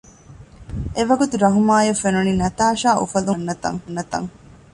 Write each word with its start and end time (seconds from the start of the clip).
އެވަގުތު 0.95 1.35
ރަހުމާއަށް 1.43 2.01
ފެނުނީ 2.01 2.31
ނަތާޝާ 2.41 2.89
އުފަލުން 3.01 3.41
ހެމުން 3.47 3.61
އަންނަތަން 3.63 4.29